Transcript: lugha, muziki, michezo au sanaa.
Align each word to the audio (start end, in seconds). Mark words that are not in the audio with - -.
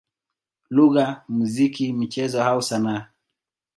lugha, 0.75 1.05
muziki, 1.35 1.85
michezo 1.99 2.37
au 2.49 2.59
sanaa. 2.69 3.01